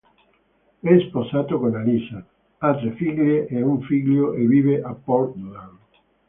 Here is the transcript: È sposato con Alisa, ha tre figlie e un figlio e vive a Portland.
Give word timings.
È 0.79 0.99
sposato 1.09 1.59
con 1.59 1.75
Alisa, 1.75 2.25
ha 2.57 2.75
tre 2.75 2.93
figlie 2.95 3.45
e 3.45 3.61
un 3.61 3.81
figlio 3.83 4.33
e 4.33 4.47
vive 4.47 4.81
a 4.81 4.95
Portland. 4.95 5.77